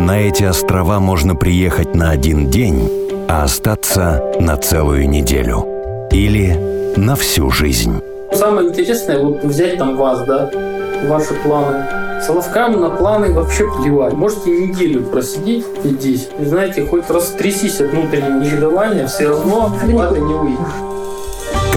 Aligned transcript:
На 0.00 0.18
эти 0.18 0.44
острова 0.44 0.98
можно 0.98 1.34
приехать 1.36 1.94
на 1.94 2.10
один 2.10 2.48
день, 2.48 2.90
а 3.28 3.44
остаться 3.44 4.32
на 4.40 4.56
целую 4.56 5.06
неделю. 5.06 6.08
Или 6.10 6.96
на 6.96 7.16
всю 7.16 7.50
жизнь. 7.50 8.00
Самое 8.32 8.70
интересное, 8.70 9.22
вот 9.22 9.44
взять 9.44 9.76
там 9.76 9.98
вас, 9.98 10.24
да, 10.26 10.50
ваши 11.06 11.34
планы. 11.34 11.84
Соловкам 12.22 12.80
на 12.80 12.88
планы 12.88 13.34
вообще 13.34 13.66
плевать. 13.76 14.14
Можете 14.14 14.50
неделю 14.50 15.02
просидеть 15.02 15.66
здесь. 15.84 16.30
И 16.38 16.46
знаете, 16.46 16.86
хоть 16.86 17.10
растрясись 17.10 17.82
от 17.82 17.90
внутреннего 17.90 18.42
негодования, 18.42 19.06
все 19.06 19.28
равно 19.28 19.76
это 19.82 20.18
не 20.18 20.32
выйдет. 20.32 20.99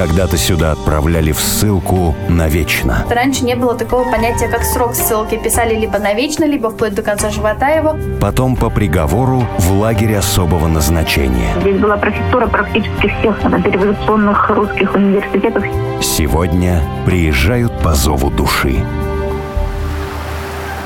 Когда-то 0.03 0.35
сюда 0.35 0.73
отправляли 0.73 1.31
в 1.31 1.39
ссылку 1.39 2.13
навечно. 2.27 3.05
Раньше 3.09 3.45
не 3.45 3.55
было 3.55 3.73
такого 3.73 4.03
понятия, 4.11 4.49
как 4.49 4.65
срок 4.65 4.95
ссылки. 4.95 5.37
Писали 5.37 5.79
либо 5.79 5.97
навечно, 5.97 6.43
либо 6.43 6.69
вплоть 6.69 6.93
до 6.93 7.01
конца 7.01 7.29
живота 7.29 7.69
его. 7.69 7.95
Потом 8.19 8.57
по 8.57 8.69
приговору 8.69 9.47
в 9.59 9.71
лагерь 9.71 10.15
особого 10.15 10.67
назначения. 10.67 11.53
Здесь 11.61 11.79
была 11.79 11.95
профессура 11.95 12.47
практически 12.47 13.13
всех 13.17 13.41
революционных 13.45 14.49
русских 14.49 14.93
университетов. 14.93 15.63
Сегодня 16.01 16.81
приезжают 17.05 17.71
по 17.81 17.93
зову 17.93 18.29
души. 18.29 18.83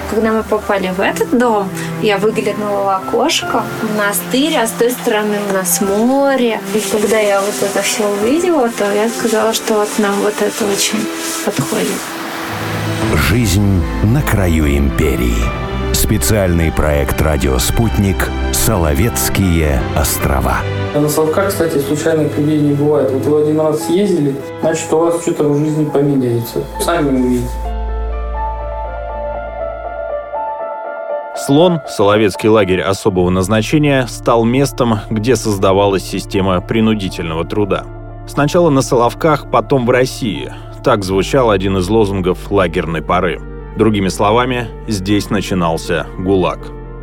Когда 0.09 0.31
мы 0.31 0.43
попали 0.43 0.91
в 0.95 1.01
этот 1.01 1.37
дом, 1.37 1.69
я 2.01 2.17
выглянула 2.17 2.83
в 2.83 2.89
окошко, 2.89 3.63
монастырь, 3.81 4.55
а 4.55 4.65
с 4.65 4.71
той 4.71 4.91
стороны 4.91 5.37
у 5.49 5.53
нас 5.53 5.81
море. 5.81 6.61
И 6.73 6.79
когда 6.79 7.19
я 7.19 7.41
вот 7.41 7.55
это 7.61 7.81
все 7.81 8.07
увидела, 8.07 8.69
то 8.69 8.89
я 8.93 9.09
сказала, 9.09 9.53
что 9.53 9.73
вот 9.73 9.89
нам 9.97 10.15
вот 10.21 10.35
это 10.39 10.65
очень 10.65 10.99
подходит. 11.45 11.99
Жизнь 13.29 13.83
на 14.03 14.21
краю 14.21 14.65
империи. 14.77 15.43
Специальный 15.93 16.71
проект 16.71 17.21
«Радио 17.21 17.57
Спутник. 17.57 18.29
Соловецкие 18.53 19.81
острова». 19.99 20.57
На 20.95 21.09
Соловках, 21.09 21.49
кстати, 21.49 21.79
случайных 21.79 22.37
людей 22.37 22.59
не 22.59 22.73
бывает. 22.73 23.11
Вот 23.11 23.25
вы 23.25 23.41
один 23.41 23.59
раз 23.59 23.85
съездили, 23.85 24.35
значит, 24.61 24.91
у 24.93 24.99
вас 24.99 25.21
что-то 25.21 25.43
в 25.43 25.57
жизни 25.57 25.83
поменяется. 25.85 26.63
Сами 26.79 27.09
увидите. 27.09 27.66
Слон, 31.47 31.79
Соловецкий 31.87 32.49
лагерь 32.49 32.81
особого 32.81 33.29
назначения, 33.29 34.05
стал 34.07 34.43
местом, 34.43 34.99
где 35.09 35.37
создавалась 35.37 36.03
система 36.03 36.59
принудительного 36.59 37.45
труда. 37.45 37.85
Сначала 38.27 38.69
на 38.69 38.81
Соловках, 38.81 39.49
потом 39.49 39.85
в 39.85 39.89
России. 39.89 40.51
Так 40.83 41.05
звучал 41.05 41.49
один 41.49 41.77
из 41.77 41.87
лозунгов 41.87 42.51
лагерной 42.51 43.01
поры. 43.01 43.39
Другими 43.77 44.09
словами, 44.09 44.67
здесь 44.89 45.29
начинался 45.29 46.05
ГУЛАГ. 46.19 46.59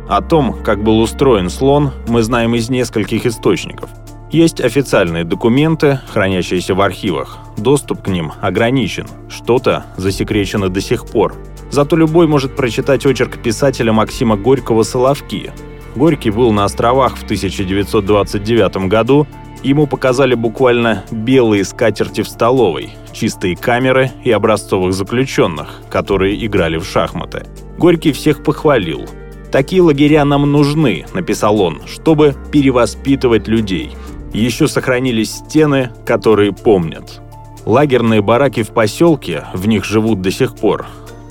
О 0.09 0.21
том, 0.21 0.61
как 0.63 0.83
был 0.83 0.99
устроен 0.99 1.49
слон, 1.49 1.89
мы 2.07 2.21
знаем 2.21 2.53
из 2.53 2.69
нескольких 2.69 3.25
источников. 3.25 3.89
Есть 4.29 4.61
официальные 4.61 5.23
документы, 5.23 6.01
хранящиеся 6.07 6.75
в 6.75 6.81
архивах. 6.81 7.39
Доступ 7.57 8.03
к 8.03 8.09
ним 8.09 8.31
ограничен. 8.41 9.07
Что-то 9.27 9.87
засекречено 9.97 10.69
до 10.69 10.81
сих 10.81 11.07
пор. 11.07 11.33
Зато 11.71 11.95
любой 11.95 12.27
может 12.27 12.55
прочитать 12.55 13.05
очерк 13.05 13.37
писателя 13.41 13.91
Максима 13.91 14.37
Горького 14.37 14.83
«Соловки». 14.83 15.51
Горький 15.95 16.29
был 16.29 16.51
на 16.51 16.65
островах 16.65 17.17
в 17.17 17.23
1929 17.23 18.87
году. 18.87 19.27
Ему 19.63 19.87
показали 19.87 20.35
буквально 20.35 21.03
белые 21.09 21.63
скатерти 21.63 22.21
в 22.21 22.27
столовой, 22.27 22.91
чистые 23.13 23.55
камеры 23.55 24.11
и 24.23 24.31
образцовых 24.31 24.93
заключенных, 24.93 25.81
которые 25.89 26.45
играли 26.45 26.77
в 26.77 26.85
шахматы. 26.85 27.45
Горький 27.77 28.11
всех 28.11 28.43
похвалил. 28.43 29.05
«Такие 29.51 29.81
лагеря 29.81 30.25
нам 30.25 30.51
нужны»,— 30.51 31.05
написал 31.13 31.61
он,— 31.61 31.81
«чтобы 31.87 32.35
перевоспитывать 32.51 33.47
людей». 33.47 33.95
Еще 34.33 34.67
сохранились 34.67 35.31
стены, 35.31 35.91
которые 36.05 36.51
помнят. 36.51 37.21
Лагерные 37.65 38.21
бараки 38.21 38.63
в 38.63 38.71
поселке, 38.71 39.45
в 39.53 39.65
них 39.65 39.85
живут 39.85 40.19
до 40.19 40.29
сих 40.29 40.55
пор, 40.55 40.85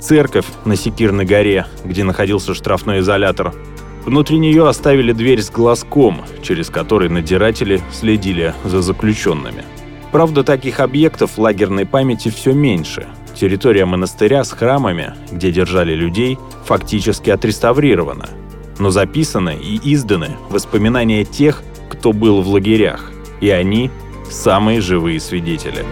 церковь 0.05 0.45
на 0.65 0.75
Секирной 0.75 1.25
горе, 1.25 1.65
где 1.83 2.03
находился 2.03 2.53
штрафной 2.53 2.99
изолятор. 2.99 3.53
Внутри 4.05 4.37
нее 4.37 4.67
оставили 4.67 5.13
дверь 5.13 5.41
с 5.41 5.49
глазком, 5.49 6.21
через 6.43 6.69
который 6.69 7.09
надзиратели 7.09 7.81
следили 7.91 8.53
за 8.63 8.81
заключенными. 8.81 9.63
Правда, 10.11 10.43
таких 10.43 10.79
объектов 10.79 11.31
в 11.31 11.41
лагерной 11.41 11.87
памяти 11.87 12.29
все 12.29 12.53
меньше. 12.53 13.07
Территория 13.33 13.85
монастыря 13.85 14.43
с 14.43 14.51
храмами, 14.51 15.13
где 15.31 15.51
держали 15.51 15.93
людей, 15.93 16.37
фактически 16.65 17.31
отреставрирована. 17.31 18.29
Но 18.77 18.91
записаны 18.91 19.57
и 19.61 19.79
изданы 19.93 20.37
воспоминания 20.49 21.25
тех, 21.25 21.63
кто 21.89 22.13
был 22.13 22.41
в 22.41 22.47
лагерях, 22.47 23.11
и 23.41 23.49
они– 23.49 23.89
самые 24.29 24.81
живые 24.81 25.19
свидетели 25.19 25.83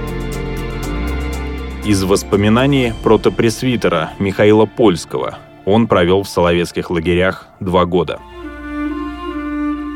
из 1.85 2.01
воспоминаний 2.03 2.93
протопресвитера 3.03 4.11
Михаила 4.17 4.65
Польского. 4.65 5.39
Он 5.65 5.87
провел 5.87 6.23
в 6.23 6.29
Соловецких 6.29 6.89
лагерях 6.89 7.47
два 7.59 7.85
года. 7.85 8.19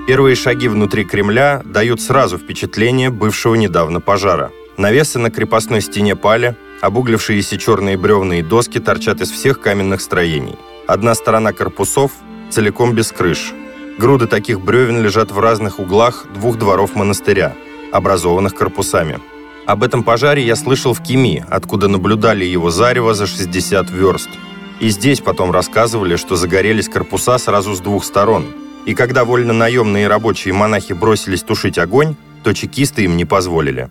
Первые 0.06 0.36
шаги 0.36 0.68
внутри 0.68 1.06
Кремля 1.06 1.62
дают 1.66 2.02
сразу 2.02 2.38
впечатление 2.38 3.10
бывшего 3.10 3.56
недавно 3.56 4.02
пожара. 4.02 4.52
Навесы 4.78 5.18
на 5.20 5.32
крепостной 5.32 5.82
стене 5.82 6.16
пали, 6.16 6.56
обуглившиеся 6.82 7.58
черные 7.58 7.98
бревна 7.98 8.40
и 8.40 8.42
доски 8.42 8.80
торчат 8.80 9.22
из 9.22 9.32
всех 9.32 9.62
каменных 9.62 10.02
строений. 10.02 10.56
Одна 10.88 11.16
сторона 11.16 11.52
корпусов 11.52 12.12
целиком 12.50 12.94
без 12.94 13.12
крыш. 13.12 13.54
Груды 13.98 14.28
таких 14.28 14.62
бревен 14.62 15.02
лежат 15.02 15.32
в 15.32 15.40
разных 15.40 15.80
углах 15.80 16.26
двух 16.34 16.58
дворов 16.58 16.96
монастыря, 16.96 17.56
образованных 17.92 18.56
корпусами– 18.56 19.20
об 19.68 19.84
этом 19.84 20.02
пожаре 20.02 20.46
я 20.46 20.56
слышал 20.56 20.94
в 20.94 21.04
Кими, 21.04 21.46
откуда 21.50 21.90
наблюдали 21.90 22.46
его 22.46 22.70
зарево 22.70 23.14
за 23.14 23.28
60 23.28 23.92
верст. 23.92 24.30
И 24.80 24.88
здесь 24.88 25.20
потом 25.20 25.52
рассказывали, 25.52 26.16
что 26.16 26.38
загорелись 26.38 26.88
корпуса 26.88 27.38
сразу 27.38 27.76
с 27.76 27.82
двух 27.82 28.06
сторон. 28.06 28.46
И 28.86 28.96
когда 28.96 29.26
вольно-наемные 29.26 30.08
рабочие 30.08 30.54
монахи 30.54 30.94
бросились 30.94 31.44
тушить 31.44 31.78
огонь, 31.78 32.16
то 32.44 32.54
чекисты 32.54 33.04
им 33.04 33.18
не 33.18 33.26
позволили. 33.26 33.90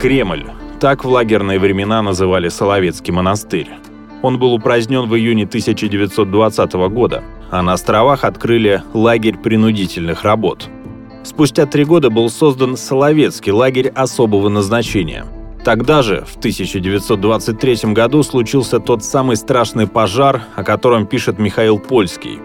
Кремль. 0.00 0.46
Так 0.78 1.04
в 1.04 1.08
лагерные 1.08 1.58
времена 1.58 2.00
называли 2.00 2.48
Соловецкий 2.48 3.12
монастырь. 3.12 3.70
Он 4.22 4.38
был 4.38 4.54
упразднен 4.54 5.08
в 5.08 5.16
июне 5.16 5.44
1920 5.44 6.72
года, 6.90 7.24
а 7.50 7.62
на 7.62 7.72
островах 7.72 8.22
открыли 8.22 8.84
лагерь 8.94 9.38
принудительных 9.38 10.22
работ– 10.22 10.68
Спустя 11.26 11.66
три 11.66 11.84
года 11.84 12.08
был 12.08 12.30
создан 12.30 12.76
Соловецкий 12.76 13.50
лагерь 13.50 13.88
особого 13.88 14.48
назначения. 14.48 15.26
Тогда 15.64 16.02
же, 16.02 16.24
в 16.24 16.36
1923 16.36 17.92
году, 17.92 18.22
случился 18.22 18.78
тот 18.78 19.02
самый 19.02 19.34
страшный 19.34 19.88
пожар, 19.88 20.44
о 20.54 20.62
котором 20.62 21.04
пишет 21.04 21.40
Михаил 21.40 21.80
Польский. 21.80 22.38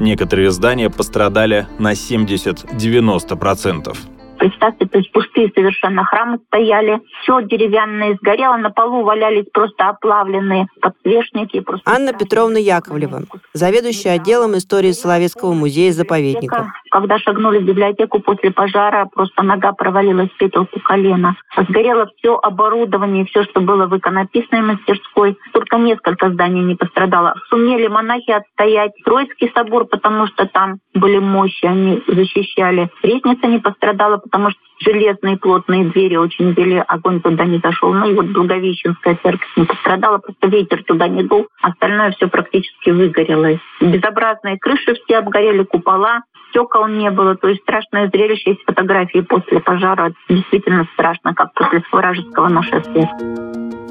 Некоторые 0.00 0.50
здания 0.50 0.90
пострадали 0.90 1.68
на 1.78 1.92
70-90%. 1.92 3.96
Представьте, 4.44 4.84
то 4.84 4.98
есть 4.98 5.10
пустые 5.10 5.50
совершенно 5.54 6.04
храмы 6.04 6.38
стояли, 6.48 7.00
все 7.22 7.40
деревянное 7.40 8.14
сгорело, 8.20 8.58
на 8.58 8.68
полу 8.68 9.02
валялись 9.02 9.46
просто 9.54 9.88
оплавленные 9.88 10.66
подсвечники. 10.82 11.60
Просто 11.60 11.90
Анна 11.90 12.12
Петровна 12.12 12.58
Яковлева, 12.58 13.22
заведующая 13.54 14.16
отделом 14.16 14.54
истории 14.58 14.92
Соловецкого 14.92 15.54
музея-заповедника. 15.54 16.74
Когда 16.90 17.18
шагнули 17.18 17.58
в 17.58 17.64
библиотеку 17.64 18.20
после 18.20 18.50
пожара, 18.50 19.06
просто 19.06 19.42
нога 19.42 19.72
провалилась 19.72 20.28
в 20.30 20.36
петелку 20.36 20.78
колена. 20.80 21.36
Сгорело 21.56 22.06
все 22.18 22.36
оборудование, 22.36 23.24
все, 23.24 23.44
что 23.44 23.62
было 23.62 23.86
в 23.86 23.96
иконописной 23.96 24.60
мастерской. 24.60 25.38
Только 25.54 25.78
несколько 25.78 26.30
зданий 26.30 26.62
не 26.62 26.74
пострадало. 26.74 27.34
Сумели 27.48 27.86
монахи 27.86 28.30
отстоять 28.30 28.92
Троицкий 29.04 29.50
собор, 29.54 29.86
потому 29.86 30.26
что 30.26 30.46
там 30.46 30.80
были 30.94 31.18
мощи, 31.18 31.64
они 31.64 32.02
защищали. 32.06 32.90
Резница 33.02 33.46
не 33.48 33.58
пострадала, 33.58 34.18
потому 34.34 34.50
что 34.50 34.58
железные 34.80 35.36
плотные 35.36 35.84
двери 35.84 36.16
очень 36.16 36.50
вели, 36.54 36.82
огонь 36.88 37.20
туда 37.20 37.44
не 37.44 37.58
зашел. 37.58 37.92
Ну 37.92 38.10
и 38.10 38.14
вот 38.14 38.26
Благовещенская 38.26 39.16
церковь 39.22 39.48
не 39.54 39.64
пострадала, 39.64 40.18
просто 40.18 40.48
ветер 40.48 40.82
туда 40.82 41.06
не 41.06 41.22
дул, 41.22 41.46
остальное 41.62 42.10
все 42.10 42.26
практически 42.26 42.90
выгорело. 42.90 43.60
Безобразные 43.80 44.58
крыши 44.58 44.96
все 45.04 45.18
обгорели, 45.18 45.62
купола, 45.62 46.22
стекол 46.50 46.88
не 46.88 47.12
было. 47.12 47.36
То 47.36 47.46
есть 47.46 47.62
страшное 47.62 48.08
зрелище. 48.08 48.50
Есть 48.50 48.64
фотографии 48.66 49.20
после 49.20 49.60
пожара. 49.60 50.12
Действительно 50.28 50.88
страшно, 50.94 51.32
как 51.32 51.54
после 51.54 51.84
вражеского 51.92 52.48
нашествия. 52.48 53.08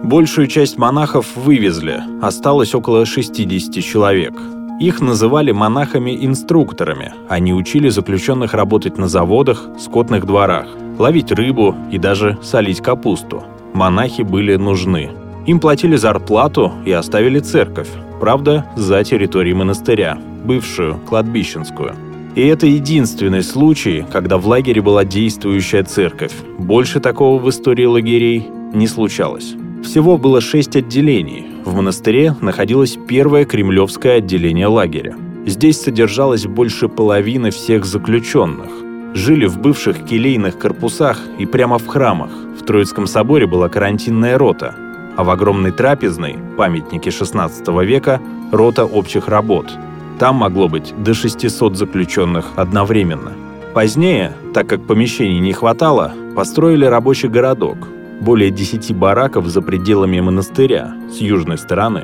Большую 0.04 0.48
часть 0.48 0.78
монахов 0.78 1.38
вывезли. 1.38 2.02
Осталось 2.22 2.76
около 2.76 3.06
60 3.06 3.82
человек. 3.82 4.34
Их 4.80 5.02
называли 5.02 5.52
монахами-инструкторами. 5.52 7.14
Они 7.30 7.54
учили 7.54 7.90
заключенных 7.90 8.54
работать 8.54 8.98
на 8.98 9.08
заводах, 9.08 9.70
скотных 9.80 10.26
дворах, 10.26 10.68
ловить 10.98 11.32
рыбу 11.32 11.76
и 11.92 11.98
даже 11.98 12.38
солить 12.42 12.82
капусту. 12.82 13.44
Монахи 13.74 14.24
были 14.24 14.56
нужны. 14.56 15.12
Им 15.46 15.60
платили 15.60 15.96
зарплату 15.96 16.72
и 16.86 16.92
оставили 16.92 17.40
церковь, 17.40 17.90
правда, 18.20 18.66
за 18.76 19.04
территорией 19.04 19.56
монастыря. 19.56 20.18
бывшую 20.44 20.98
кладбищенскую. 21.08 21.96
И 22.36 22.42
это 22.42 22.66
единственный 22.66 23.44
случай, 23.44 24.04
когда 24.12 24.38
в 24.38 24.48
лагере 24.48 24.82
была 24.82 25.06
действующая 25.06 25.84
церковь. 25.84 26.34
Больше 26.58 27.00
такого 27.00 27.42
в 27.42 27.50
истории 27.50 27.86
лагерей 27.86 28.50
не 28.74 28.88
случалось. 28.88 29.56
Всего 29.84 30.18
было 30.18 30.40
шесть 30.40 30.76
отделений. 30.76 31.46
В 31.66 31.76
монастыре 31.76 32.36
находилось 32.42 32.98
первое 33.08 33.46
кремлевское 33.46 34.18
отделение 34.18 34.68
лагеря. 34.68 35.16
Здесь 35.46 35.82
содержалось 35.82 36.46
больше 36.46 36.88
половины 36.88 37.52
всех 37.52 37.86
заключенных. 37.86 38.70
Жили 39.14 39.46
в 39.46 39.60
бывших 39.60 40.06
келейных 40.06 40.58
корпусах 40.58 41.20
и 41.38 41.46
прямо 41.46 41.78
в 41.78 41.88
храмах. 41.88 42.32
В 42.60 42.66
Троицком 42.66 43.08
соборе 43.08 43.46
была 43.46 43.68
карантинная 43.68 44.38
рота, 44.38 44.74
а 45.18 45.24
в 45.24 45.30
огромной 45.30 45.72
трапезной, 45.72 46.38
памятнике 46.58 47.12
16 47.12 47.68
века, 47.84 48.22
рота 48.52 48.86
общих 48.86 49.28
работ. 49.28 49.70
Там 50.18 50.38
могло 50.38 50.70
быть 50.70 50.94
до 51.04 51.14
600 51.14 51.78
заключенных 51.78 52.46
одновременно. 52.56 53.34
Позднее, 53.74 54.34
так 54.54 54.68
как 54.68 54.88
помещений 54.88 55.40
не 55.40 55.52
хватало, 55.52 56.14
построили 56.36 56.86
рабочий 56.86 57.28
городок, 57.28 57.78
более 58.24 58.52
10 58.52 58.96
бараков 58.96 59.48
за 59.48 59.62
пределами 59.62 60.20
монастыря 60.20 60.94
с 61.12 61.18
южной 61.18 61.58
стороны. 61.58 62.04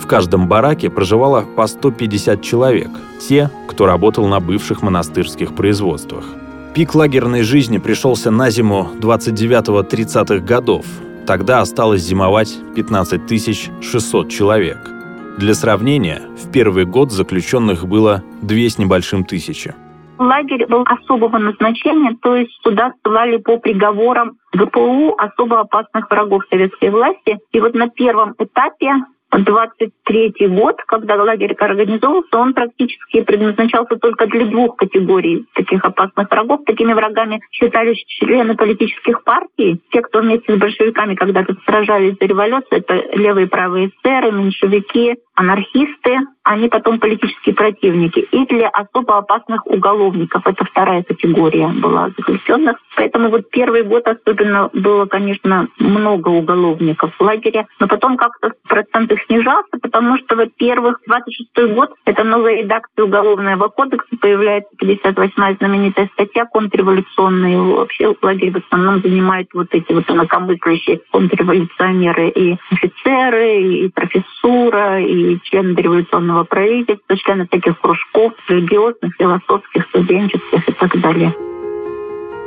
В 0.00 0.06
каждом 0.06 0.48
бараке 0.48 0.90
проживало 0.90 1.44
по 1.56 1.66
150 1.66 2.40
человек, 2.42 2.90
те, 3.20 3.50
кто 3.66 3.86
работал 3.86 4.26
на 4.26 4.40
бывших 4.40 4.82
монастырских 4.82 5.54
производствах. 5.54 6.24
Пик 6.74 6.94
лагерной 6.94 7.42
жизни 7.42 7.78
пришелся 7.78 8.30
на 8.30 8.50
зиму 8.50 8.88
29-30-х 9.00 10.38
годов. 10.38 10.86
Тогда 11.26 11.60
осталось 11.60 12.02
зимовать 12.02 12.56
15 12.76 13.82
600 13.82 14.28
человек. 14.30 14.78
Для 15.36 15.54
сравнения, 15.54 16.22
в 16.42 16.50
первый 16.50 16.84
год 16.84 17.12
заключенных 17.12 17.86
было 17.86 18.22
две 18.42 18.70
с 18.70 18.78
небольшим 18.78 19.24
тысячи. 19.24 19.74
Лагерь 20.18 20.66
был 20.66 20.84
особого 20.84 21.38
назначения, 21.38 22.16
то 22.20 22.34
есть 22.34 22.58
туда 22.62 22.92
ссылали 23.02 23.36
по 23.36 23.58
приговорам 23.58 24.37
ГПУ 24.52 25.14
особо 25.18 25.60
опасных 25.60 26.10
врагов 26.10 26.42
советской 26.50 26.90
власти. 26.90 27.38
И 27.52 27.60
вот 27.60 27.74
на 27.74 27.88
первом 27.88 28.34
этапе 28.38 28.92
23 29.30 30.34
год, 30.48 30.76
когда 30.86 31.22
лагерь 31.22 31.52
организовался, 31.52 32.38
он 32.38 32.54
практически 32.54 33.22
предназначался 33.22 33.96
только 33.96 34.26
для 34.26 34.46
двух 34.46 34.76
категорий 34.76 35.44
таких 35.54 35.84
опасных 35.84 36.30
врагов. 36.30 36.64
Такими 36.64 36.94
врагами 36.94 37.40
считались 37.50 38.02
члены 38.06 38.56
политических 38.56 39.22
партий, 39.24 39.80
те, 39.90 40.00
кто 40.00 40.20
вместе 40.20 40.54
с 40.54 40.58
большевиками 40.58 41.14
когда-то 41.14 41.56
сражались 41.66 42.16
за 42.18 42.26
революцию, 42.26 42.78
это 42.80 42.94
левые 43.14 43.46
и 43.46 43.50
правые 43.50 43.88
эсеры, 43.88 44.32
меньшевики, 44.32 45.16
анархисты, 45.34 46.18
они 46.48 46.68
потом 46.68 46.98
политические 46.98 47.54
противники. 47.54 48.20
И 48.20 48.46
для 48.46 48.68
особо 48.68 49.18
опасных 49.18 49.66
уголовников, 49.66 50.46
это 50.46 50.64
вторая 50.64 51.02
категория 51.02 51.68
была 51.68 52.08
заключенных. 52.16 52.78
Поэтому 52.96 53.28
вот 53.28 53.50
первый 53.50 53.82
год 53.82 54.08
особенно 54.08 54.70
было, 54.72 55.04
конечно, 55.04 55.68
много 55.78 56.30
уголовников 56.30 57.12
в 57.18 57.22
лагере, 57.22 57.66
но 57.80 57.86
потом 57.86 58.16
как-то 58.16 58.54
процент 58.66 59.12
их 59.12 59.22
снижался, 59.26 59.76
потому 59.82 60.16
что, 60.18 60.36
во-первых, 60.36 61.00
26 61.06 61.74
год— 61.74 61.90
это 62.06 62.24
новая 62.24 62.62
редакция 62.62 63.04
Уголовного 63.04 63.68
кодекса, 63.68 64.08
появляется 64.18 64.70
58-я 64.80 65.54
знаменитая 65.60 66.08
статья 66.14 66.46
контрреволюционная. 66.46 67.58
Вообще 67.58 68.14
лагерь 68.22 68.52
в 68.52 68.64
основном 68.64 69.02
занимает 69.02 69.48
вот 69.52 69.68
эти 69.72 69.92
вот 69.92 70.10
инакомыслящие 70.10 71.00
контрреволюционеры 71.10 72.28
и 72.30 72.56
офицеры, 72.70 73.62
и 73.62 73.88
профессура, 73.90 75.00
и 75.00 75.38
члены 75.42 75.76
революционного 75.76 76.37
правительства, 76.44 77.16
члены 77.16 77.46
таких 77.46 77.80
кружков, 77.80 78.32
религиозных, 78.48 79.14
философских, 79.18 79.84
студенческих 79.90 80.68
и 80.68 80.72
так 80.72 81.00
далее. 81.00 81.34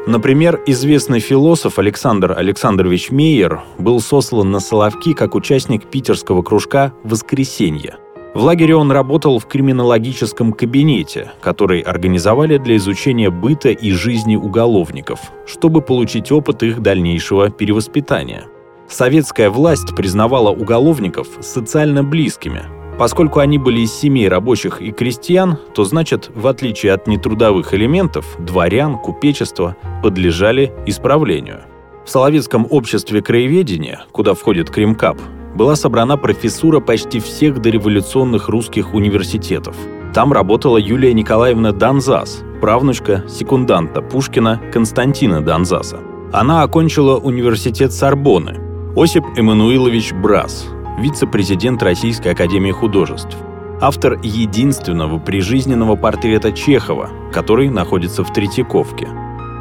Например, 0.08 0.60
известный 0.66 1.20
философ 1.20 1.78
Александр 1.78 2.34
Александрович 2.36 3.12
Мейер 3.12 3.62
был 3.78 4.00
сослан 4.00 4.50
на 4.50 4.60
Соловки 4.60 5.14
как 5.14 5.36
участник 5.36 5.86
питерского 5.86 6.42
кружка 6.42 6.94
«Воскресенье». 7.04 7.98
В 8.34 8.44
лагере 8.44 8.76
он 8.76 8.92
работал 8.92 9.40
в 9.40 9.46
криминологическом 9.46 10.54
кабинете, 10.54 11.32
который 11.42 11.82
организовали 11.82 12.58
для 12.58 12.78
изучения 12.78 13.30
быта 13.30 13.70
и 13.70 13.92
жизни 13.92 14.38
уголовников, 14.38 15.20
чтобы 15.46 15.82
получить 15.82 16.32
опыт 16.32 16.64
их 16.64 16.80
дальнейшего 16.82 17.50
перевоспитания. 17.50 18.46
Советская 18.88 19.50
власть 19.50 19.96
признавала 19.96 20.50
уголовников 20.50 21.28
социально 21.42 22.04
близкими, 22.04 22.64
Поскольку 22.98 23.40
они 23.40 23.58
были 23.58 23.82
из 23.82 23.94
семей 23.94 24.28
рабочих 24.28 24.82
и 24.82 24.92
крестьян, 24.92 25.58
то 25.74 25.84
значит, 25.84 26.30
в 26.36 26.48
отличие 26.48 26.94
от 26.94 27.08
нетрудовых 27.08 27.74
элементов, 27.74 28.26
дворян, 28.40 28.98
купечества 28.98 29.76
подлежали 30.04 30.74
исправлению. 30.86 31.62
В 32.06 32.10
Соловецком 32.10 32.68
обществе 32.70 33.22
краеведения, 33.22 34.04
куда 34.12 34.34
входит 34.34 34.70
Кремкап, 34.70 35.18
была 35.56 35.76
собрана 35.76 36.18
профессура 36.18 36.80
почти 36.80 37.20
всех 37.20 37.62
дореволюционных 37.62 38.50
русских 38.50 38.94
университетов. 38.94 39.76
Там 40.14 40.34
работала 40.34 40.78
Юлия 40.78 41.14
Николаевна 41.14 41.72
Донзас, 41.72 42.44
правнучка 42.60 43.24
секунданта 43.28 44.02
Пушкина 44.02 44.62
Константина 44.74 45.42
Донзаса. 45.42 46.00
Она 46.34 46.64
окончила 46.64 47.18
университет 47.18 47.94
Сорбоны. 47.94 48.60
Осип 48.96 49.24
Эммануилович 49.38 50.14
Брас, 50.14 50.68
вице-президент 51.00 51.82
Российской 51.84 52.30
Академии 52.30 52.72
Художеств, 52.72 53.36
автор 53.80 54.20
единственного 54.22 55.18
прижизненного 55.20 55.96
портрета 55.96 56.52
Чехова, 56.52 57.10
который 57.32 57.70
находится 57.70 58.24
в 58.24 58.32
Третьяковке. 58.32 59.08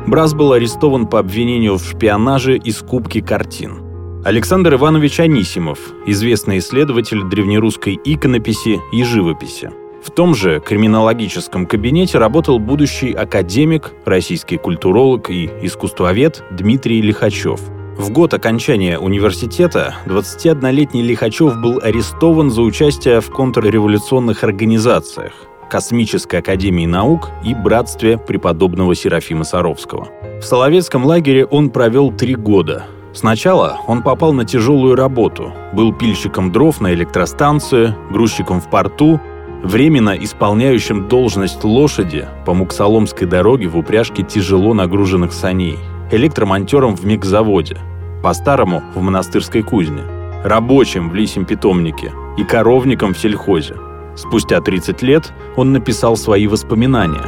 Брас 0.06 0.34
был 0.34 0.52
арестован 0.52 1.06
по 1.06 1.18
обвинению 1.18 1.78
в 1.78 1.84
шпионаже 1.84 2.56
и 2.56 2.70
скупке 2.72 3.22
картин. 3.22 3.82
Александр 4.24 4.74
Иванович 4.74 5.20
Анисимов, 5.20 5.78
известный 6.06 6.58
исследователь 6.58 7.22
древнерусской 7.24 7.98
иконописи 8.04 8.78
и 8.92 9.02
живописи. 9.02 9.70
В 10.04 10.10
том 10.10 10.34
же 10.34 10.60
криминологическом 10.60 11.66
кабинете 11.66 12.18
работал 12.18 12.58
будущий 12.58 13.12
академик, 13.12 13.92
российский 14.04 14.56
культуролог 14.56 15.30
и 15.30 15.50
искусствовед 15.62 16.42
Дмитрий 16.50 17.00
Лихачев– 17.02 17.60
в 18.00 18.10
год 18.10 18.32
окончания 18.32 18.98
университета 18.98 19.94
21-летний 20.06 21.02
Лихачев 21.02 21.60
был 21.60 21.80
арестован 21.82 22.50
за 22.50 22.62
участие 22.62 23.20
в 23.20 23.30
контрреволюционных 23.30 24.42
организациях 24.42 25.34
Космической 25.68 26.40
академии 26.40 26.86
наук 26.86 27.28
и 27.44 27.54
Братстве 27.54 28.16
преподобного 28.16 28.94
Серафима 28.94 29.44
Саровского. 29.44 30.08
В 30.40 30.42
Соловецком 30.42 31.04
лагере 31.04 31.44
он 31.44 31.68
провел 31.68 32.10
три 32.10 32.34
года. 32.34 32.86
Сначала 33.12 33.78
он 33.86 34.02
попал 34.02 34.32
на 34.32 34.46
тяжелую 34.46 34.96
работу, 34.96 35.52
был 35.74 35.92
пильщиком 35.92 36.50
дров 36.52 36.80
на 36.80 36.94
электростанцию, 36.94 37.94
грузчиком 38.10 38.62
в 38.62 38.70
порту, 38.70 39.20
временно 39.62 40.16
исполняющим 40.18 41.06
должность 41.06 41.62
лошади 41.64 42.26
по 42.46 42.54
Муксоломской 42.54 43.28
дороге 43.28 43.68
в 43.68 43.76
упряжке 43.76 44.22
тяжело 44.22 44.72
нагруженных 44.72 45.34
саней, 45.34 45.78
электромонтером 46.10 46.96
в 46.96 47.04
мигзаводе, 47.04 47.76
по-старому 48.22 48.82
в 48.94 49.00
монастырской 49.00 49.62
кузне, 49.62 50.02
рабочим 50.44 51.10
в 51.10 51.14
лисем 51.14 51.44
питомнике 51.44 52.12
и 52.36 52.44
коровником 52.44 53.14
в 53.14 53.18
сельхозе. 53.18 53.76
Спустя 54.16 54.60
30 54.60 55.02
лет 55.02 55.32
он 55.56 55.72
написал 55.72 56.16
свои 56.16 56.46
воспоминания. 56.46 57.24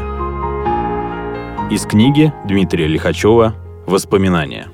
Из 1.71 1.87
книги 1.87 2.33
Дмитрия 2.47 2.87
Лихачева 2.87 3.55
«Воспоминания». 3.87 4.69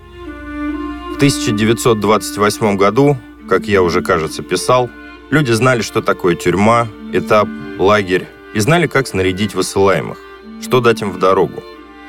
В 1.13 1.17
1928 1.17 2.77
году, 2.77 3.17
как 3.49 3.67
я 3.67 3.83
уже, 3.83 4.03
кажется, 4.03 4.43
писал, 4.43 4.91
люди 5.31 5.53
знали, 5.53 5.83
что 5.83 6.03
такое 6.03 6.35
тюрьма, 6.35 6.89
этап, 7.13 7.49
лагерь, 7.79 8.27
и 8.55 8.61
знали, 8.61 8.87
как 8.87 9.07
снарядить 9.07 9.55
высылаемых, 9.55 10.19
что 10.61 10.81
дать 10.81 11.03
им 11.03 11.13
в 11.13 11.19
дорогу. 11.19 11.63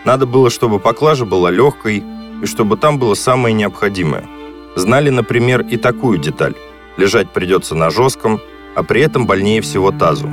Надо 0.06 0.26
было, 0.26 0.50
чтобы 0.50 0.80
поклажа 0.80 1.26
была 1.26 1.52
легкой, 1.52 2.04
и 2.42 2.46
чтобы 2.46 2.78
там 2.78 3.00
было 3.00 3.14
самое 3.14 3.54
необходимое. 3.54 4.26
Знали, 4.76 5.10
например, 5.10 5.62
и 5.62 5.78
такую 5.78 6.20
деталь. 6.20 6.56
Лежать 6.98 7.32
придется 7.32 7.76
на 7.76 7.90
жестком, 7.90 8.40
а 8.76 8.84
при 8.84 9.02
этом 9.02 9.26
больнее 9.26 9.62
всего 9.62 9.92
тазу. 9.92 10.30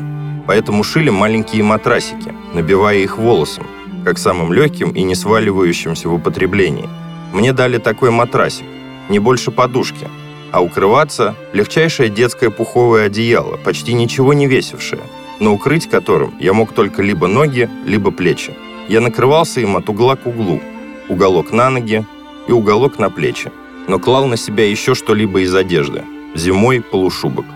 Поэтому 0.46 0.84
шили 0.84 1.10
маленькие 1.10 1.62
матрасики, 1.62 2.32
набивая 2.54 2.98
их 2.98 3.18
волосом, 3.18 3.66
как 4.04 4.18
самым 4.18 4.52
легким 4.52 4.90
и 4.90 5.02
не 5.02 5.14
сваливающимся 5.14 6.08
в 6.08 6.14
употреблении. 6.14 6.88
Мне 7.32 7.52
дали 7.52 7.78
такой 7.78 8.10
матрасик, 8.10 8.66
не 9.08 9.18
больше 9.18 9.50
подушки, 9.50 10.08
а 10.52 10.62
укрываться– 10.62 11.34
легчайшее 11.52 12.08
детское 12.08 12.50
пуховое 12.50 13.06
одеяло, 13.06 13.56
почти 13.56 13.92
ничего 13.92 14.32
не 14.32 14.46
весившее, 14.46 15.02
но 15.40 15.52
укрыть 15.52 15.88
которым 15.88 16.34
я 16.38 16.52
мог 16.52 16.72
только 16.72 17.02
либо 17.02 17.26
ноги, 17.26 17.68
либо 17.84 18.10
плечи. 18.10 18.54
Я 18.88 19.00
накрывался 19.00 19.60
им 19.60 19.76
от 19.76 19.88
угла 19.88 20.14
к 20.14 20.26
углу, 20.26 20.60
уголок 21.08 21.52
на 21.52 21.70
ноги 21.70 22.04
и 22.48 22.52
уголок 22.52 22.98
на 22.98 23.10
плечи, 23.10 23.50
но 23.88 23.98
клал 23.98 24.26
на 24.26 24.36
себя 24.36 24.68
еще 24.68 24.94
что-либо 24.94 25.40
из 25.40 25.54
одежды. 25.54 26.04
Зимой 26.34 26.80
полушубок. 26.80 27.46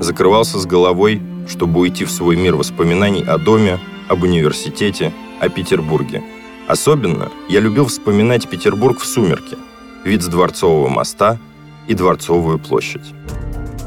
Закрывался 0.00 0.58
с 0.58 0.66
головой 0.66 1.20
чтобы 1.48 1.80
уйти 1.80 2.04
в 2.04 2.10
свой 2.10 2.36
мир 2.36 2.54
воспоминаний 2.54 3.22
о 3.22 3.38
доме, 3.38 3.78
об 4.08 4.22
университете, 4.22 5.12
о 5.40 5.48
Петербурге. 5.48 6.22
Особенно 6.68 7.30
я 7.48 7.60
любил 7.60 7.86
вспоминать 7.86 8.48
Петербург 8.48 9.00
в 9.00 9.06
сумерке, 9.06 9.56
вид 10.04 10.22
с 10.22 10.26
Дворцового 10.26 10.88
моста 10.88 11.38
и 11.86 11.94
Дворцовую 11.94 12.58
площадь. 12.58 13.14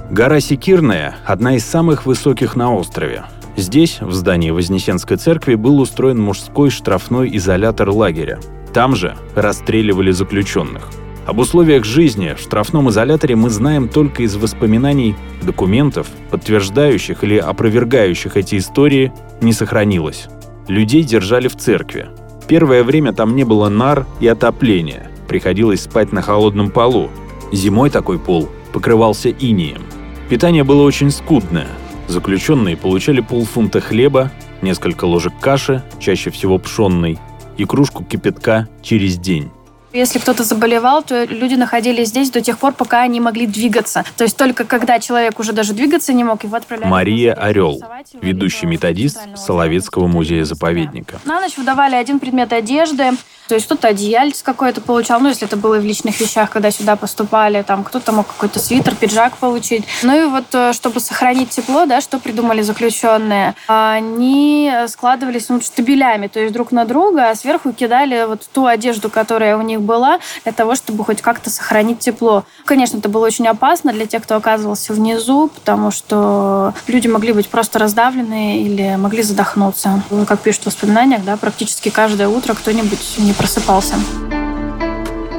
Гора 0.09 0.39
Секирная– 0.41 1.15
одна 1.25 1.55
из 1.55 1.65
самых 1.65 2.05
высоких 2.05 2.55
на 2.55 2.73
острове. 2.73 3.25
Здесь, 3.55 4.01
в 4.01 4.11
здании 4.11 4.49
Вознесенской 4.49 5.17
церкви, 5.17 5.55
был 5.55 5.79
устроен 5.79 6.19
мужской 6.19 6.69
штрафной 6.69 7.35
изолятор 7.37 7.89
лагеря. 7.91 8.39
Там 8.73 8.95
же 8.95 9.17
расстреливали 9.35 10.11
заключенных. 10.11 10.89
Об 11.25 11.39
условиях 11.39 11.85
жизни 11.85 12.33
в 12.37 12.41
штрафном 12.41 12.89
изоляторе 12.89 13.35
мы 13.35 13.49
знаем 13.49 13.87
только 13.87 14.23
из 14.23 14.35
воспоминаний, 14.35 15.15
документов, 15.43 16.07
подтверждающих 16.31 17.23
или 17.23 17.37
опровергающих 17.37 18.37
эти 18.37 18.57
истории, 18.57 19.13
не 19.41 19.53
сохранилось. 19.53 20.27
Людей 20.67 21.03
держали 21.03 21.47
в 21.47 21.55
церкви. 21.55 22.07
Первое 22.47 22.83
время 22.83 23.13
там 23.13 23.35
не 23.35 23.43
было 23.43 23.69
нар 23.69 24.05
и 24.19 24.27
отопления. 24.27 25.11
Приходилось 25.27 25.83
спать 25.83 26.11
на 26.11 26.21
холодном 26.21 26.71
полу. 26.71 27.09
Зимой 27.51 27.89
такой 27.89 28.17
пол 28.19 28.49
покрывался 28.73 29.29
инием. 29.29 29.83
Питание 30.29 30.63
было 30.63 30.81
очень 30.83 31.11
скудное. 31.11 31.67
Заключенные 32.07 32.75
получали 32.75 33.21
полфунта 33.21 33.79
хлеба, 33.79 34.31
несколько 34.61 35.05
ложек 35.05 35.33
каши, 35.39 35.83
чаще 35.99 36.29
всего 36.29 36.57
пшенной, 36.57 37.19
и 37.61 37.65
кружку 37.65 38.03
кипятка 38.03 38.67
через 38.81 39.17
день. 39.17 39.51
Если 39.93 40.19
кто-то 40.19 40.43
заболевал, 40.43 41.03
то 41.03 41.25
люди 41.25 41.55
находились 41.55 42.09
здесь 42.09 42.29
до 42.29 42.41
тех 42.41 42.57
пор, 42.57 42.73
пока 42.73 43.01
они 43.01 43.19
могли 43.19 43.45
двигаться. 43.45 44.05
То 44.15 44.23
есть 44.23 44.37
только 44.37 44.63
когда 44.63 44.99
человек 44.99 45.39
уже 45.39 45.51
даже 45.51 45.73
двигаться 45.73 46.13
не 46.13 46.23
мог, 46.23 46.43
его 46.43 46.55
отправляли... 46.55 46.89
Мария 46.89 47.33
Орел, 47.33 47.81
ведущий 48.21 48.67
методист 48.67 49.19
Соловецкого 49.35 50.07
музея-заповедника. 50.07 51.19
На 51.25 51.41
ночь 51.41 51.57
выдавали 51.57 51.95
один 51.95 52.19
предмет 52.19 52.53
одежды, 52.53 53.11
то 53.51 53.55
есть 53.55 53.65
кто-то 53.65 53.89
одеяльце 53.89 54.45
какое-то 54.45 54.79
получал, 54.79 55.19
ну, 55.19 55.27
если 55.27 55.45
это 55.45 55.57
было 55.57 55.77
в 55.77 55.83
личных 55.83 56.17
вещах, 56.21 56.49
когда 56.49 56.71
сюда 56.71 56.95
поступали, 56.95 57.61
там 57.63 57.83
кто-то 57.83 58.13
мог 58.13 58.27
какой-то 58.27 58.59
свитер, 58.59 58.95
пиджак 58.95 59.35
получить. 59.35 59.83
Ну 60.03 60.21
и 60.21 60.25
вот, 60.29 60.45
э, 60.53 60.71
чтобы 60.71 61.01
сохранить 61.01 61.49
тепло, 61.49 61.85
да, 61.85 61.99
что 61.99 62.17
придумали 62.17 62.61
заключенные? 62.61 63.55
Они 63.67 64.71
складывались 64.87 65.49
ну, 65.49 65.59
штабелями, 65.59 66.27
то 66.27 66.39
есть 66.39 66.53
друг 66.53 66.71
на 66.71 66.85
друга, 66.85 67.29
а 67.29 67.35
сверху 67.35 67.73
кидали 67.73 68.23
вот 68.25 68.47
ту 68.53 68.67
одежду, 68.67 69.09
которая 69.09 69.57
у 69.57 69.61
них 69.61 69.80
была, 69.81 70.19
для 70.43 70.51
того, 70.51 70.75
чтобы 70.75 71.03
хоть 71.03 71.21
как-то 71.21 71.49
сохранить 71.49 71.99
тепло. 71.99 72.45
Конечно, 72.65 72.97
это 72.97 73.09
было 73.09 73.25
очень 73.25 73.47
опасно 73.47 73.91
для 73.91 74.05
тех, 74.05 74.23
кто 74.23 74.35
оказывался 74.35 74.93
внизу, 74.93 75.49
потому 75.53 75.91
что 75.91 76.73
люди 76.87 77.07
могли 77.07 77.33
быть 77.33 77.49
просто 77.49 77.79
раздавлены 77.79 78.61
или 78.61 78.95
могли 78.97 79.23
задохнуться. 79.23 80.03
Как 80.27 80.39
пишут 80.39 80.63
в 80.63 80.65
воспоминаниях, 80.67 81.23
да, 81.23 81.37
практически 81.37 81.89
каждое 81.89 82.27
утро 82.29 82.53
кто-нибудь 82.53 83.15
не 83.17 83.33
просыпался. 83.33 83.95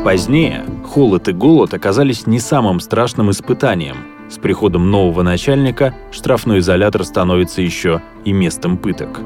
Позднее 0.05 0.65
холод 0.85 1.29
и 1.29 1.33
голод 1.33 1.73
оказались 1.75 2.27
не 2.27 2.41
самым 2.41 2.81
страшным 2.81 3.31
испытанием. 3.31 3.99
С 4.29 4.37
приходом 4.39 4.91
нового 4.91 5.23
начальника 5.23 5.95
штрафной 6.11 6.59
изолятор 6.59 7.05
становится 7.05 7.63
еще 7.63 8.03
и 8.25 8.33
местом 8.33 8.79
пыток. 8.79 9.21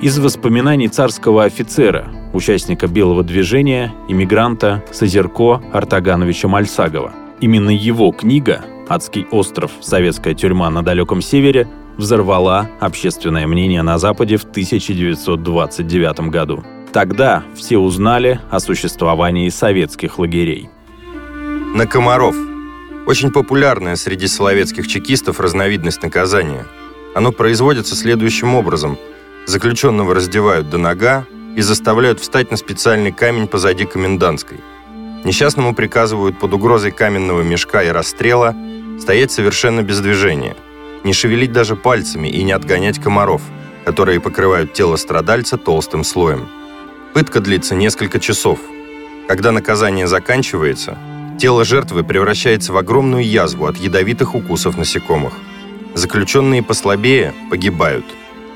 Из 0.00 0.18
воспоминаний 0.18 0.88
царского 0.88 1.44
офицера, 1.44 2.08
участника 2.32 2.86
белого 2.86 3.22
движения, 3.22 3.92
иммигранта 4.08 4.84
Созерко 4.90 5.62
Артагановича 5.72 6.48
Мальсагова. 6.48 7.12
Именно 7.40 7.70
его 7.70 8.12
книга 8.12 8.64
«Адский 8.88 9.26
остров. 9.30 9.72
Советская 9.80 10.34
тюрьма 10.34 10.70
на 10.70 10.82
далеком 10.82 11.22
севере» 11.22 11.68
взорвала 11.96 12.70
общественное 12.80 13.46
мнение 13.46 13.82
на 13.82 13.98
Западе 13.98 14.36
в 14.36 14.44
1929 14.44 16.30
году. 16.30 16.64
Тогда 16.92 17.42
все 17.54 17.78
узнали 17.78 18.40
о 18.50 18.60
существовании 18.60 19.48
советских 19.48 20.18
лагерей. 20.18 20.68
На 21.74 21.86
комаров. 21.86 22.36
Очень 23.06 23.32
популярная 23.32 23.96
среди 23.96 24.26
соловецких 24.26 24.86
чекистов 24.86 25.40
разновидность 25.40 26.02
наказания. 26.02 26.66
Оно 27.14 27.32
производится 27.32 27.96
следующим 27.96 28.54
образом. 28.54 28.98
Заключенного 29.46 30.14
раздевают 30.14 30.70
до 30.70 30.78
нога 30.78 31.26
и 31.56 31.60
заставляют 31.60 32.20
встать 32.20 32.50
на 32.50 32.56
специальный 32.56 33.12
камень 33.12 33.46
позади 33.46 33.84
комендантской. 33.84 34.60
Несчастному 35.24 35.74
приказывают 35.74 36.38
под 36.38 36.52
угрозой 36.52 36.90
каменного 36.90 37.42
мешка 37.42 37.82
и 37.82 37.88
расстрела 37.90 38.54
стоять 39.00 39.30
совершенно 39.30 39.82
без 39.82 40.00
движения, 40.00 40.56
не 41.04 41.12
шевелить 41.12 41.52
даже 41.52 41.76
пальцами 41.76 42.28
и 42.28 42.42
не 42.42 42.52
отгонять 42.52 43.00
комаров, 43.00 43.42
которые 43.84 44.20
покрывают 44.20 44.72
тело 44.72 44.96
страдальца 44.96 45.58
толстым 45.58 46.04
слоем. 46.04 46.48
Пытка 47.14 47.40
длится 47.40 47.74
несколько 47.74 48.18
часов. 48.20 48.58
Когда 49.28 49.52
наказание 49.52 50.06
заканчивается, 50.06 50.98
тело 51.38 51.64
жертвы 51.64 52.04
превращается 52.04 52.72
в 52.72 52.76
огромную 52.76 53.24
язву 53.24 53.66
от 53.66 53.76
ядовитых 53.76 54.34
укусов 54.34 54.76
насекомых. 54.76 55.34
Заключенные 55.94 56.62
послабее 56.62 57.34
погибают, 57.50 58.06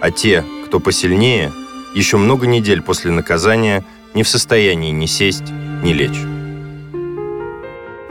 а 0.01 0.11
те, 0.11 0.45
кто 0.65 0.81
посильнее, 0.81 1.53
еще 1.97 2.17
много 2.17 2.47
недель 2.47 2.83
после 2.83 3.11
наказания 3.11 3.85
не 4.15 4.23
в 4.23 4.29
состоянии 4.29 4.93
ни 4.93 5.07
сесть, 5.07 5.51
ни 5.83 5.93
лечь. 5.93 6.23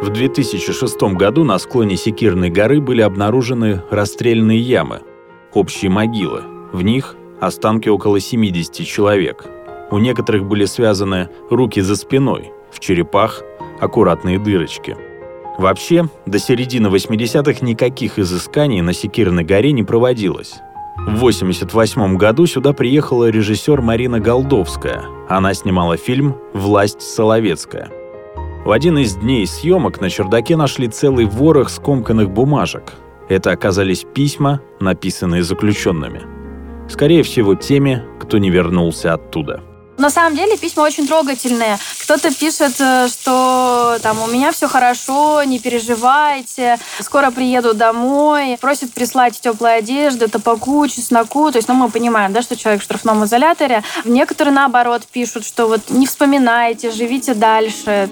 В 0.02 0.10
2006 0.10 1.02
году 1.14 1.44
на 1.44 1.58
склоне 1.58 1.96
Секирной 1.96 2.50
горы 2.50 2.82
были 2.82 3.02
обнаружены 3.02 3.82
расстрельные 3.90 4.60
ямы, 4.60 5.02
общие 5.54 5.90
могилы. 5.90 6.44
В 6.74 6.82
них 6.82 7.16
останки 7.40 7.90
около 7.90 8.20
70 8.20 8.86
человек– 8.86 9.46
у 9.92 10.00
некоторых 10.00 10.46
были 10.46 10.66
связаны 10.66 11.30
руки 11.50 11.80
за 11.82 11.96
спиной, 11.96 12.52
в 12.72 12.80
черепах 12.80 13.44
аккуратные 13.80 14.40
дырочки. 14.40 14.98
Вообще, 15.58 16.10
до 16.26 16.40
середины 16.40 16.88
80-х 16.88 17.66
никаких 17.66 18.20
изысканий 18.20 18.82
на 18.82 18.94
Секирной 18.94 19.44
горе 19.44 19.72
не 19.72 19.84
проводилось. 19.84 20.56
В 21.06 21.18
1988 21.18 22.18
году 22.18 22.48
сюда 22.48 22.74
приехала 22.74 23.30
режиссер 23.30 23.80
Марина 23.80 24.20
Голдовская. 24.20 25.04
Она 25.30 25.54
снимала 25.54 25.98
фильм 25.98 26.36
«Власть 26.54 27.04
Соловецкая». 27.04 27.92
В 28.66 28.72
один 28.72 28.98
из 28.98 29.14
дней 29.14 29.46
съемок 29.46 30.02
на 30.02 30.10
чердаке 30.10 30.58
нашли 30.58 30.88
целый 30.88 31.26
ворох 31.26 31.70
скомканных 31.70 32.32
бумажек. 32.32 32.94
Это 33.30 33.52
оказались 33.52 34.04
письма, 34.16 34.62
написанные 34.80 35.44
заключенными. 35.44 36.24
Скорее 36.90 37.22
всего, 37.22 37.54
теми, 37.54 38.02
кто 38.20 38.40
не 38.40 38.50
вернулся 38.50 39.14
оттуда. 39.14 39.62
На 39.98 40.10
самом 40.10 40.36
деле 40.36 40.58
письма 40.58 40.82
очень 40.82 41.08
трогательные. 41.08 41.78
Кто-то 42.02 42.34
пишет, 42.34 42.76
э, 42.80 43.08
что 43.08 43.98
там 44.02 44.22
у 44.22 44.28
меня 44.28 44.52
все 44.52 44.68
хорошо, 44.68 45.42
не 45.44 45.60
переживайте, 45.60 46.78
скоро 47.00 47.32
приеду 47.32 47.74
домой, 47.74 48.58
просит 48.60 48.94
прислать 48.94 49.40
теплую 49.40 49.74
одежду, 49.74 50.30
табаку, 50.30 50.86
чесноку. 50.88 51.50
То 51.52 51.60
есть, 51.60 51.70
ну, 51.70 51.76
мы 51.76 51.90
понимаем, 51.90 52.34
да, 52.34 52.42
что 52.42 52.58
человек 52.58 52.82
в 52.82 52.84
штрафном 52.84 53.24
изоляторе. 53.24 53.84
Некоторые, 54.04 54.54
наоборот, 54.54 55.04
пишут, 55.10 55.46
что 55.46 55.68
вот 55.68 55.90
не 55.90 56.06
вспоминайте, 56.08 56.92
живите 56.92 57.34
дальше. 57.34 58.10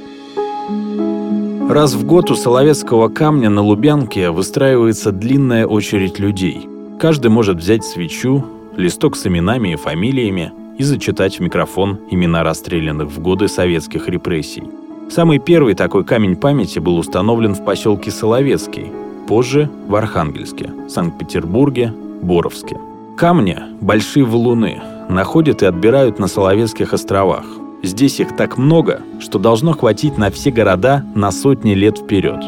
Раз 1.70 1.94
в 1.94 2.06
год 2.06 2.32
у 2.32 2.36
Соловецкого 2.36 3.10
камня 3.10 3.50
на 3.50 3.62
Лубянке 3.62 4.30
выстраивается 4.30 5.12
длинная 5.12 5.68
очередь 5.68 6.18
людей. 6.18 6.68
Каждый 7.00 7.30
может 7.30 7.58
взять 7.58 7.84
свечу, 7.84 8.46
листок 8.78 9.18
с 9.18 9.28
именами 9.28 9.74
и 9.74 9.76
фамилиями– 9.76 10.54
и 10.78 10.84
зачитать 10.84 11.38
в 11.38 11.40
микрофон 11.42 12.00
имена 12.10 12.44
расстрелянных 12.44 13.10
в 13.10 13.20
годы 13.20 13.48
советских 13.48 14.08
репрессий. 14.10 14.64
Самый 15.10 15.40
первый 15.40 15.76
такой 15.76 16.04
камень 16.04 16.36
памяти 16.36 16.80
был 16.80 16.98
установлен 16.98 17.54
в 17.54 17.64
поселке 17.64 18.10
Соловецкий, 18.10 18.92
позже 19.28 19.70
в 19.88 19.96
Архангельске, 19.96 20.72
Санкт-Петербурге, 20.90 21.94
Боровске. 22.22 22.78
Камни– 23.18 23.58
большие 23.82 24.26
валуны, 24.26 24.82
находят 25.10 25.62
и 25.62 25.66
отбирают 25.66 26.20
на 26.20 26.28
Соловецких 26.28 26.94
островах. 26.94 27.46
Здесь 27.84 28.20
их 28.20 28.36
так 28.36 28.58
много, 28.58 29.02
что 29.20 29.40
должно 29.40 29.74
хватить 29.74 30.18
на 30.18 30.32
все 30.32 30.52
города 30.52 31.06
на 31.16 31.32
сотни 31.32 31.74
лет 31.74 31.98
вперед. 31.98 32.42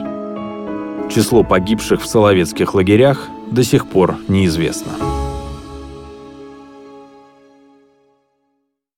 Число 1.14 1.44
погибших 1.44 2.02
в 2.02 2.06
Соловецких 2.08 2.74
лагерях 2.74 3.28
до 3.52 3.64
сих 3.64 3.86
пор 3.86 4.16
неизвестно. 4.28 4.94